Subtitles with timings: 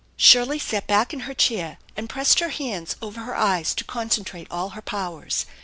[0.17, 4.47] Shirley sat back in her chair and pressed her hands over her eyes to concentrate
[4.49, 5.45] all her powers.